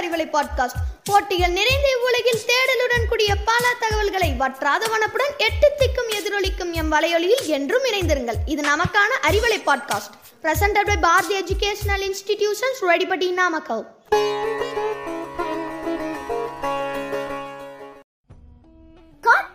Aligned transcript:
Arivalai 0.00 0.26
podcast 0.26 0.80
போட்டிகள் 1.04 1.50
நிறைந்த 1.50 1.88
இவ்வுலகில் 1.88 2.40
தேடலுடன் 2.46 3.08
கூடிய 3.08 3.34
பல 3.44 3.74
தகவல்களை 3.80 4.34
வற்றாத 4.38 4.86
வனப்புடன் 4.86 5.36
எட்டு 5.38 5.72
திக்கும் 5.78 6.10
எதிரொலிக்கும் 6.10 6.72
எம் 6.72 6.92
வலையொலியில் 6.92 7.46
என்றும் 7.46 7.84
இணைந்திருங்கள். 7.84 8.38
இது 8.46 8.62
நமக்கான 8.62 9.12
Arivalai 9.22 9.60
podcast 9.66 10.14
presented 10.42 10.86
by 10.86 10.96
Bharathi 10.96 11.40
educational 11.40 12.04
institutions 12.08 12.80
ரெடிபடி 12.80 13.30
Namakkal 13.30 13.86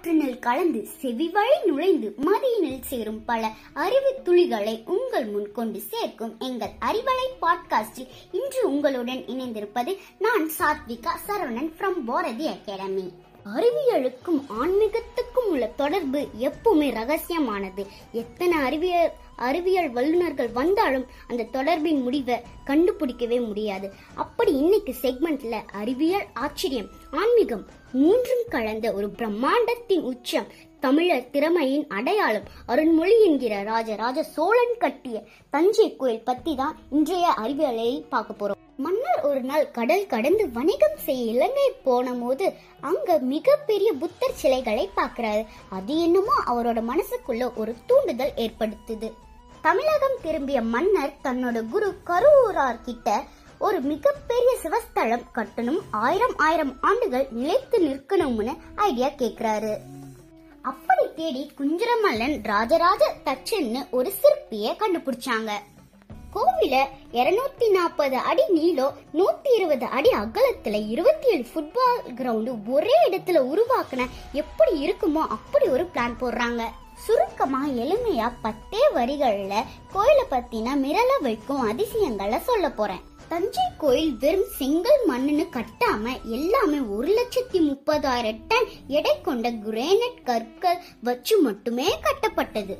காற்றினில் 0.02 0.40
கலந்து 0.40 0.80
செவி 1.00 1.26
வழி 1.30 1.58
நுழைந்து 1.66 2.08
மதியினில் 2.22 2.86
சேரும் 2.88 3.20
பல 3.26 3.42
அறிவு 3.76 4.12
துளிகளை 4.24 4.74
உங்கள் 4.86 5.28
முன் 5.28 5.50
கொண்டு 5.52 5.80
சேர்க்கும் 5.90 6.32
எங்கள் 6.40 6.74
அறிவலை 6.82 7.28
பாட்காஸ்டில் 7.42 8.10
இன்று 8.32 8.62
உங்களுடன் 8.70 9.22
இணைந்திருப்பது 9.34 9.94
நான் 10.20 10.48
சாத்விகா 10.58 11.14
சரவணன் 11.28 11.72
ஃப்ரம் 11.76 12.00
பாரதி 12.06 12.48
அகாடமி 12.48 13.06
அறிவியலுக்கும் 13.52 14.42
ஆன்மீக 14.58 15.04
உள்ள 15.52 15.66
தொடர்பு 15.82 16.22
எப்பவுமே 16.48 16.88
ரகசியமானது. 17.00 17.84
எத்தனை 18.22 18.58
அறிவியல் 18.68 19.12
அறிவியல் 19.50 19.90
வல்லுநர்கள் 19.90 20.50
வந்தாலும் 20.58 21.06
அந்த 21.28 21.48
தொடர்பின் 21.54 22.02
முடிவை 22.06 22.36
கண்டுபிடிக்கவே 22.70 23.38
முடியாது. 23.48 23.88
அப்படி 24.16 24.52
இன்னைக்கு 24.62 24.94
செக்மெண்ட்ல 25.02 25.56
அறிவியல் 25.82 26.28
ஆச்சரியம் 26.46 26.90
ஆன்மீகம் 27.22 27.66
மூன்றும் 27.94 28.44
கலந்த 28.50 28.88
ஒரு 28.98 29.08
பிரம்மாண்டத்தின் 29.20 30.06
உச்சம் 30.12 30.52
தமிழர் 30.86 31.30
திறமையின் 31.30 31.86
அடையாளம் 31.98 32.48
அருண்மொழி 32.68 33.18
என்கிற 33.26 33.56
ராஜராஜ 33.64 34.24
சோழன் 34.36 34.76
கட்டிய 34.78 35.18
தஞ்சை 35.50 35.90
கோயில் 35.96 36.28
பத்தி 36.30 36.56
தான் 36.56 36.78
இன்றைய 36.90 37.28
அறிவியலை 37.44 37.92
பார்க்க 38.10 38.40
போறோம். 38.40 38.61
மன்னர் 38.78 39.22
ஒரு 39.22 39.42
நாள் 39.42 39.72
கடல் 39.72 40.08
கடந்து 40.08 40.52
வணிகம் 40.52 40.98
செய்ய 40.98 41.32
இலங்கை 41.32 41.72
போன 41.84 42.14
போது 42.14 42.54
அங்க 42.82 43.18
மிகப்பெரிய 43.18 43.94
புத்தர் 43.94 44.36
சிலைகளை 44.36 44.90
பார்க்கிறாரு. 44.96 45.46
அது 45.70 46.02
என்னமோ 46.02 46.34
அவரோட 46.46 46.80
மனசுக்குள்ள 46.92 47.56
ஒரு 47.56 47.76
தூண்டுதல் 47.86 48.32
ஏற்படுத்துது. 48.36 49.12
தமிழகம் 49.62 50.18
திரும்பிய 50.22 50.62
மன்னர் 50.62 51.18
தன்னோட 51.24 51.70
குரு 51.70 51.90
கரூரார் 52.06 52.82
கிட்ட 52.82 53.24
ஒரு 53.60 53.80
மிகப்பெரிய 53.82 54.58
சிவஸ்தலம் 54.64 55.26
கட்டணும் 55.36 55.82
ஆயிரம் 55.92 56.36
ஆயிரம் 56.38 56.78
ஆண்டுகள் 56.82 57.28
நிலைத்து 57.32 57.80
நிற்கணும்னு 57.88 58.54
ஐடியா 58.76 59.08
கேக்குறாரு. 59.08 59.74
அப்படி 60.62 61.06
தேடி 61.16 61.52
குஞ்சரமல்லன் 61.60 62.40
ராஜராஜ 62.44 63.14
தச்சன்னு 63.26 63.90
ஒரு 63.90 64.12
சிற்பிய 64.12 64.76
கண்டுபிடிச்சாங்க. 64.80 65.52
கோவில 66.36 66.76
இருநூத்தி 67.12 67.68
நாற்பது 67.72 68.18
அடி 68.18 68.44
நீளம் 68.50 68.98
நூத்தி 69.14 69.50
இருபது 69.56 69.86
அடி 69.86 70.10
அகலத்துல 70.10 70.88
இருபத்தி 70.88 71.28
ஏழு 71.28 71.46
ஃபுட்பால் 71.54 72.02
கிரவுண்டு 72.16 72.52
ஒரே 72.68 72.96
இடத்துல 73.10 73.42
உருவாக்குன 73.52 74.06
எப்படி 74.32 74.74
இருக்குமோ 74.88 75.24
அப்படி 75.38 75.68
ஒரு 75.68 75.84
பிளான் 75.84 76.20
போடுறாங்க. 76.22 76.64
சுருக்கமா 77.06 77.68
எளிமையா 77.68 78.32
பத்தே 78.42 78.82
வரிகள்ல 78.96 79.54
கோயிலை 79.94 80.26
பத்தின 80.30 80.76
மிரள 80.84 81.12
வைக்கும் 81.22 81.62
அதிசயங்களை 81.62 82.40
சொல்ல 82.40 82.70
போறேன். 82.70 83.02
தஞ்சை 83.30 83.64
கோயில் 83.78 84.16
வெறும் 84.20 84.50
செங்கல் 84.58 85.02
மண்ணுன்னு 85.10 85.46
கட்டாம 85.58 86.22
எல்லாமே 86.24 86.80
ஒரு 86.96 87.08
லட்சத்தி 87.18 87.60
முப்பதாயிரம் 87.60 88.42
டன் 88.48 88.70
எடை 88.88 89.22
கொண்ட 89.22 89.50
கிரேனைட் 89.50 90.24
கற்கள் 90.24 90.82
வச்சு 91.02 91.38
மட்டுமே 91.38 91.88
கட்டப்பட்டது. 92.08 92.76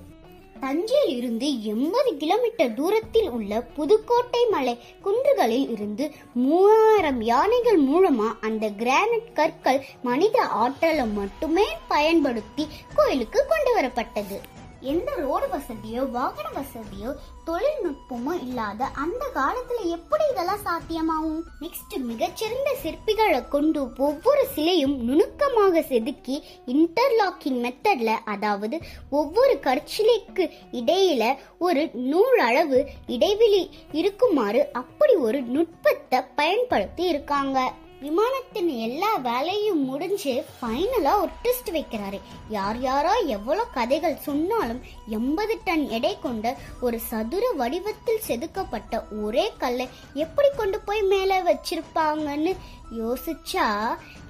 தஞ்சையில் 0.62 1.18
இருந்து 1.18 1.48
எண்பது 1.64 2.10
கிலோமீட்டர் 2.18 2.74
தூரத்தில் 2.74 3.30
உள்ள 3.30 3.62
புதுக்கோட்டை 3.76 4.44
மலை 4.52 4.76
குன்றுகளில் 5.06 5.70
இருந்து 5.76 6.08
மூவாயிரம் 6.46 7.22
யானைகள் 7.32 7.80
மூலமா 7.84 8.30
அந்த 8.42 8.72
கிரானைட் 8.82 9.32
கற்கள் 9.34 9.82
மனித 10.04 10.40
ஆற்றலை 10.64 11.08
மட்டுமே 11.20 11.68
பயன்படுத்தி 11.88 12.66
கோயிலுக்கு 12.96 13.42
கொண்டு 13.50 13.74
வரப்பட்டது. 13.78 14.40
எந்த 14.82 15.16
ரோடு 15.16 15.48
வசதியோ 15.48 16.10
வாகன 16.10 16.48
வசதியோ 16.56 17.16
தொழில்நுட்பமோ 17.46 18.42
இல்லாத 18.42 18.86
அந்த 18.86 19.30
காலத்துல 19.36 19.84
எப்படி 19.90 20.24
இதெல்லாம் 20.32 20.64
சாத்தியமாகும்? 20.66 21.44
நெக்ஸ்ட் 21.60 21.96
மிகச்சிறந்த 22.00 22.76
சிற்பிகளை 22.84 23.48
கொண்டு 23.48 23.94
ஒவ்வொரு 23.98 24.48
சிலையும் 24.56 25.04
நுணுக்கமாக 25.04 25.82
செதுக்கி 25.82 26.44
இன்டர்லாக்கிங் 26.68 27.60
மெத்தட்ல 27.66 28.18
அதாவது 28.26 28.80
ஒவ்வொரு 29.10 29.60
கற்சிலைக்கு 29.64 30.50
இடையில 30.72 31.38
ஒரு 31.58 31.90
நூல் 31.94 32.40
அளவு 32.40 32.90
இடைவெளி 33.08 33.70
இருக்குமாறு 33.92 34.70
அப்படி 34.74 35.14
ஒரு 35.14 35.42
நுட்பத்தை 35.42 36.22
பயன்படுத்தி 36.36 37.08
இருக்காங்க. 37.08 37.74
விமானத்தின் 38.02 38.70
எல்லா 38.78 39.16
வேலையும் 39.16 39.86
முடிஞ்சு 39.86 40.46
ஃபைனலா 40.54 41.12
ஒரு 41.20 41.30
ட்விஸ்ட் 41.42 41.70
வைக்கிறாரு. 41.72 42.20
யார் 42.50 42.80
யாரோ 42.80 43.12
எவ்வளோ 43.28 43.64
கதைகள் 43.64 44.16
சொன்னாலும் 44.16 44.80
எண்பது 45.08 45.58
டன் 45.64 45.90
எடை 45.90 46.20
கொண்ட 46.20 46.58
ஒரு 46.82 47.00
சதுர 47.00 47.52
வடிவத்தில் 47.52 48.26
செதுக்கப்பட்ட 48.28 49.04
ஒரே 49.24 49.52
கல்லை 49.58 49.88
எப்படி 50.14 50.50
கொண்டு 50.56 50.80
போய் 50.80 51.02
மேலே 51.02 51.38
வச்சிருப்பாங்கன்னு 51.40 52.56
யோசிச்சா 52.98 53.68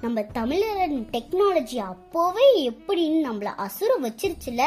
நம்ம 0.00 0.22
தமிழரின் 0.22 1.08
டெக்னாலஜி 1.12 1.80
அப்போவே 1.90 2.46
எப்படின்னு 2.56 3.20
நம்மள 3.28 3.44
அசுர 3.44 3.96
வச்சிருச்சுல? 4.02 4.62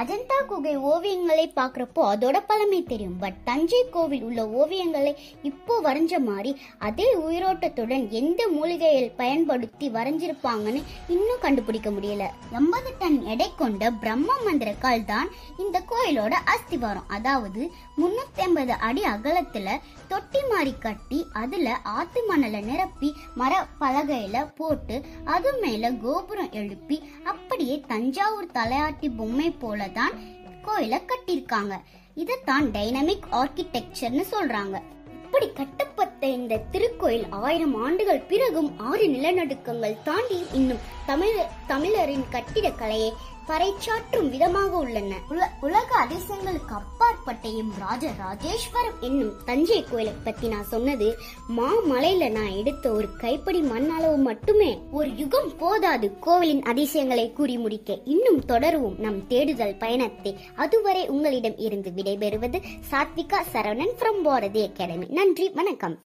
அஜந்தா 0.00 0.36
குகை 0.50 0.72
ஓவியங்களை 0.90 1.44
பார்க்குறப்போ 1.56 2.02
அதோட 2.12 2.36
பழமை 2.46 2.80
தெரியும். 2.82 3.16
பட் 3.22 3.38
தஞ்சை 3.48 3.80
கோவில் 3.94 4.22
உள்ள 4.22 4.40
ஓவியங்களை 4.60 5.12
இப்போ 5.42 5.74
வரைஞ்ச 5.86 6.12
மாதிரி 6.28 6.50
அதே 6.88 7.08
உயிரோட்டத்துடன் 7.26 8.04
எந்த 8.20 8.48
மூலிகையில் 8.56 9.10
பயன்படுத்தி 9.20 9.88
வரைஞ்சிருப்பாங்கன்னு 9.96 10.82
இன்னும் 11.14 11.44
கண்டுபிடிக்க 11.44 11.90
முடியல. 11.90 12.26
எண்பது 12.58 12.92
டன் 12.98 13.18
எடை 13.34 13.48
கொண்ட 13.62 13.90
பிரம்ம 14.02 14.38
மந்திர 14.46 14.72
கால் 14.84 15.04
தான் 15.04 15.30
இந்த 15.58 15.82
கோயிலோட 15.92 16.34
அஸ்திவாரம். 16.54 17.08
அதாவது 17.08 17.62
முன்னூத்தி 18.00 18.42
ஐம்பது 18.46 18.74
அடி 18.88 19.02
அகலத்துல 19.14 19.78
தொட்டி 20.12 20.40
மாதிரி 20.52 20.72
கட்டி 20.78 21.18
அதுல 21.42 21.74
ஆத்து 21.96 22.20
மணலை 22.28 22.60
நிரப்பி 22.60 23.08
மர 23.40 23.52
பலகையில 23.80 24.38
போட்டு 24.58 24.96
அது 25.34 25.50
மேல 25.62 25.90
கோபுரம் 26.04 26.52
எழுப்பி 26.60 26.96
அப்படியே 27.24 27.76
தஞ்சாவூர் 27.92 28.54
தலையாட்டி 28.56 29.08
பொம்மை 29.18 29.48
போலதான் 29.80 30.14
கோயிலை 30.62 31.00
கட்டியிருக்காங்க. 31.00 31.76
இதைத்தான் 32.14 32.66
டைனமிக் 32.66 33.26
ஆர்கிடெக்சர்னு 33.32 34.24
சொல்றாங்க. 34.32 34.80
இப்படி 35.10 35.52
கட்டப்பட்ட 35.52 36.26
இந்த 36.26 36.60
திருக்கோயில் 36.72 37.26
ஆயிரம் 37.30 37.74
ஆண்டுகள் 37.82 38.20
பிறகும் 38.20 38.78
ஆறு 38.78 39.06
நிலநடுக்கங்கள் 39.06 40.02
தாண்டி 40.02 40.46
இன்னும் 40.52 40.76
தமிழ 41.06 41.30
தமிழரின் 41.66 42.24
கட்டிடக்கலையை 42.32 43.10
பறைச்சாற்றும் 43.50 44.30
விதமாக 44.30 44.76
உள்ளன. 44.76 45.14
உல- 45.30 45.48
உலக 45.60 46.06
அதிசயங்களுக்கு 46.06 46.68
அப்பாற்பட்ட 46.68 47.48
எம் 47.48 47.72
ராஜ 47.78 48.10
ராஜேஸ்வரம் 48.18 48.94
என்னும் 49.00 49.32
தஞ்சை 49.44 49.84
கோயிலை 49.84 50.12
பத்தி 50.24 50.48
நான் 50.48 50.64
சொன்னது 50.64 51.16
மாமலையில 51.56 52.30
நான் 52.30 52.50
எடுத்த 52.50 52.90
ஒரு 52.90 53.08
கைப்படி 53.16 53.60
மண் 53.60 53.88
அளவு 53.88 54.16
மட்டுமே. 54.16 54.78
ஒரு 54.90 55.16
யுகம் 55.16 55.56
போதாது 55.58 56.18
கோவிலின் 56.18 56.62
அதிசயங்களை 56.62 57.32
கூறி 57.32 57.58
முடிக்க. 57.58 57.98
இன்னும் 58.04 58.44
தொடருவோம் 58.44 58.98
நம் 58.98 59.26
தேடுதல் 59.26 59.76
பயணத்தை. 59.76 60.38
அதுவரை 60.56 61.08
உங்களிடம் 61.08 61.56
இருந்து 61.56 61.92
விடைபெறுவது 61.96 62.62
சாத்விகா 62.90 63.40
சரவணன் 63.52 63.92
ஃப்ரம் 63.98 64.22
பாரதி 64.22 64.70
அகாடமி. 64.74 65.06
நன்றி 65.06 65.50
வணக்கம். 65.50 65.98